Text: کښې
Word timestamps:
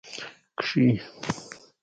کښې 0.59 0.87